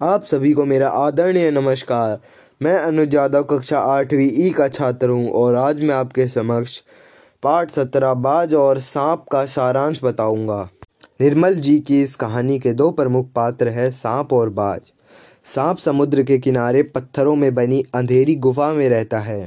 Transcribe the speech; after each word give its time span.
आप 0.00 0.24
सभी 0.24 0.52
को 0.52 0.64
मेरा 0.64 0.88
आदरणीय 0.88 1.50
नमस्कार। 1.50 2.18
मैं 2.60 2.74
अनुज 2.76 3.14
यादव 3.14 3.42
कक्षा 3.42 3.78
आठवीं 3.80 4.28
ई 4.38 4.50
का 4.50 4.66
छात्र 4.68 5.08
हूँ 5.08 5.28
और 5.30 5.54
आज 5.54 5.80
मैं 5.80 5.94
आपके 5.94 6.26
समक्ष 6.28 6.76
पाठ 7.42 7.70
सत्रह 7.70 8.12
बाज 8.14 8.54
और 8.54 8.78
सांप 8.78 9.24
का 9.32 9.44
सारांश 9.44 10.00
बताऊँगा। 10.04 10.68
निर्मल 11.20 11.54
जी 11.54 11.78
की 11.80 12.02
इस 12.02 12.14
कहानी 12.14 12.58
के 12.58 12.72
दो 12.72 12.90
प्रमुख 12.90 13.30
पात्र 13.32 13.68
हैं 13.68 13.90
सांप 13.90 14.32
और 14.32 14.50
बाज। 14.50 14.90
सांप 15.44 15.78
समुद्र 15.78 16.22
के 16.22 16.38
किनारे 16.38 16.82
पत्थरों 16.82 17.34
में 17.36 17.54
बनी 17.54 17.82
अंधेरी 17.94 18.34
गुफा 18.36 18.72
में 18.72 18.88
रहता 18.88 19.18
है। 19.18 19.46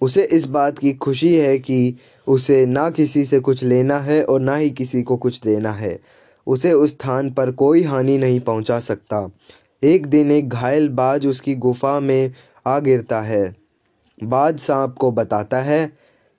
उसे 0.00 0.24
इस 0.24 0.44
बात 0.44 0.78
की 0.78 0.92
खुशी 0.92 1.36
है 1.36 1.58
कि 1.58 1.96
उसे 2.26 2.64
ना 2.66 2.88
किसी 2.90 3.24
से 3.24 3.40
कुछ 3.40 3.64
लेना 3.64 3.98
है 3.98 4.22
और 4.24 4.40
ना 4.40 4.54
ही 4.54 4.70
किसी 4.70 5.02
को 5.02 5.16
कुछ 5.16 5.40
देना 5.40 5.72
है। 5.72 5.98
उसे 6.50 6.72
उस 6.72 6.90
स्थान 6.90 7.30
पर 7.30 7.50
कोई 7.52 7.82
हानि 7.82 8.16
नहीं 8.18 8.40
पहुँचा 8.40 8.78
सकता। 8.80 9.28
एक 9.82 10.06
दिन 10.06 10.30
एक 10.30 10.48
घायल 10.48 10.88
बाज 10.88 11.26
उसकी 11.26 11.54
गुफा 11.56 11.98
में 12.00 12.32
आ 12.66 12.78
गिरता 12.78 13.20
है। 13.20 13.44
बाज 14.18 14.58
सांप 14.58 14.94
को 14.94 15.10
बताता 15.12 15.60
है 15.60 15.90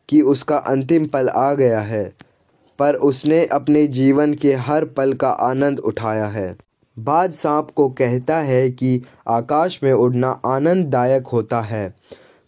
कि 0.10 0.22
उसका 0.22 0.58
अंतिम 0.58 1.06
पल 1.06 1.30
आ 1.30 1.54
गया 1.54 1.80
है, 1.80 2.04
पर 2.80 2.96
उसने 2.96 3.46
अपने 3.46 3.86
जीवन 3.90 4.34
के 4.34 4.54
हर 4.56 4.86
पल 4.88 5.14
का 5.14 5.30
आनंद 5.30 5.80
उठाया 5.80 6.26
है। 6.26 6.56
बाज 6.98 7.34
सांप 7.34 7.70
को 7.72 7.90
कहता 7.90 8.38
है 8.38 8.70
कि 8.70 9.02
आकाश 9.30 9.80
में 9.84 9.92
उड़ना 9.94 10.30
आनंददायक 10.46 11.28
होता 11.28 11.62
है। 11.62 11.94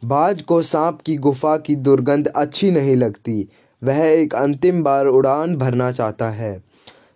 बाज 0.01 0.41
को 0.41 0.61
सांप 0.61 1.01
की 1.01 1.15
गुफा 1.17 1.55
की 1.57 1.75
दुर्गंध 1.77 2.27
अच्छी 2.27 2.71
नहीं 2.71 2.95
लगती। 2.95 3.47
वह 3.81 3.99
एक 3.99 4.35
अंतिम 4.35 4.83
बार 4.83 5.05
उड़ान 5.07 5.55
भरना 5.55 5.91
चाहता 5.91 6.29
है। 6.29 6.53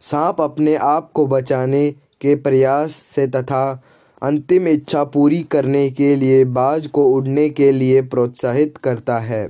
सांप 0.01 0.41
अपने 0.41 0.75
आप 0.75 1.11
को 1.11 1.25
बचाने 1.27 1.89
के 2.21 2.35
प्रयास 2.35 2.91
से 2.91 3.27
तथा 3.27 3.83
अंतिम 4.21 4.67
इच्छा 4.67 5.03
पूरी 5.03 5.41
करने 5.43 5.89
के 5.89 6.15
लिए 6.15 6.43
बाज 6.45 6.87
को 6.87 7.03
उड़ने 7.05 7.49
के 7.49 7.71
लिए 7.71 8.01
प्रोत्साहित 8.01 8.77
करता 8.77 9.17
है। 9.17 9.47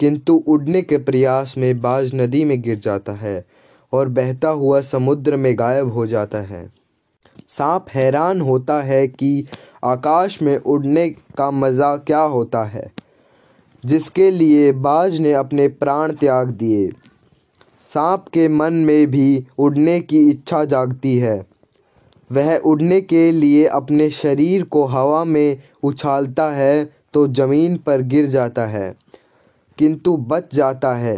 किंतु 0.00 0.34
उड़ने 0.48 0.82
के 0.82 0.98
प्रयास 0.98 1.54
में 1.58 1.80
बाज 1.80 2.10
नदी 2.14 2.44
में 2.44 2.60
गिर 2.62 2.78
जाता 2.78 3.12
है 3.12 3.44
और 3.92 4.08
बहता 4.08 4.48
हुआ 4.48 4.80
समुद्र 4.80 5.36
में 5.36 5.54
गायब 5.58 5.92
हो 5.92 6.06
जाता 6.06 6.38
है। 6.38 6.70
सांप 7.48 7.86
हैरान 7.94 8.40
होता 8.40 8.80
है 8.82 9.06
कि 9.08 9.44
आकाश 9.84 10.40
में 10.42 10.56
उड़ने 10.56 11.08
का 11.38 11.50
मज़ा 11.50 11.96
क्या 11.96 12.20
होता 12.20 12.64
है, 12.64 12.90
जिसके 13.84 14.30
लिए 14.30 14.72
बाज 14.72 15.20
ने 15.20 15.32
अपने 15.32 15.68
प्राण 15.68 16.12
त्याग 16.12 16.50
दिए। 16.50 16.88
सांप 17.88 18.24
के 18.28 18.48
मन 18.48 18.72
में 18.82 19.10
भी 19.10 19.46
उड़ने 19.58 19.98
की 20.00 20.18
इच्छा 20.30 20.64
जागती 20.64 21.16
है। 21.18 21.38
वह 22.30 22.56
उड़ने 22.56 23.00
के 23.00 23.30
लिए 23.32 23.64
अपने 23.66 24.08
शरीर 24.10 24.62
को 24.64 24.84
हवा 24.86 25.22
में 25.24 25.62
उछालता 25.82 26.50
है 26.52 26.84
तो 27.14 27.26
ज़मीन 27.28 27.76
पर 27.76 28.02
गिर 28.04 28.26
जाता 28.26 28.66
है, 28.66 28.94
किंतु 29.78 30.16
बच 30.16 30.54
जाता 30.54 30.92
है। 30.94 31.16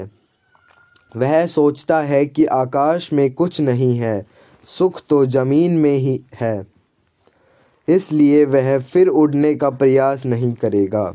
वह 1.14 1.46
सोचता 1.46 2.00
है 2.00 2.24
कि 2.26 2.44
आकाश 2.46 3.12
में 3.12 3.32
कुछ 3.34 3.60
नहीं 3.60 3.96
है, 3.98 4.26
सुख 4.66 5.02
तो 5.08 5.24
ज़मीन 5.26 5.76
में 5.76 5.96
ही 5.96 6.20
है। 6.34 6.66
इसलिए 7.88 8.44
वह 8.44 8.78
फिर 8.80 9.08
उड़ने 9.08 9.54
का 9.54 9.70
प्रयास 9.72 10.26
नहीं 10.26 10.52
करेगा। 10.54 11.10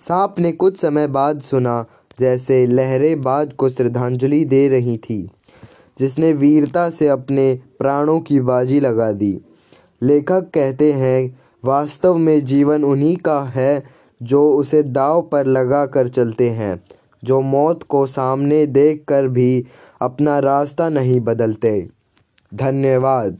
सांप 0.00 0.38
ने 0.38 0.52
कुछ 0.52 0.76
समय 0.76 1.06
बाद 1.08 1.40
सुना 1.42 1.84
जैसे 2.20 2.66
लहरें 2.66 3.20
बाज 3.20 3.52
को 3.52 3.68
श्रद्धांजलि 3.68 4.44
दे 4.44 4.68
रही 4.68 4.96
थी, 4.98 5.20
जिसने 5.98 6.32
वीरता 6.32 6.88
से 6.90 7.08
अपने 7.08 7.54
प्राणों 7.78 8.20
की 8.20 8.40
बाजी 8.40 8.80
लगा 8.80 9.10
दी। 9.12 9.38
लेखक 10.02 10.50
कहते 10.54 10.92
हैं, 10.92 11.38
वास्तव 11.64 12.16
में 12.16 12.44
जीवन 12.44 12.84
उन्हीं 12.84 13.16
का 13.16 13.40
है 13.44 13.82
जो 14.22 14.50
उसे 14.52 14.82
दाव 14.82 15.22
पर 15.22 15.46
लगा 15.46 15.84
कर 15.86 16.08
चलते 16.08 16.48
हैं, 16.50 16.82
जो 17.24 17.40
मौत 17.40 17.82
को 17.82 18.06
सामने 18.06 18.64
देख 18.66 19.04
कर 19.08 19.28
भी 19.28 19.64
अपना 20.02 20.38
रास्ता 20.38 20.88
नहीं 20.88 21.20
बदलते। 21.20 21.88
धन्यवाद। 22.54 23.38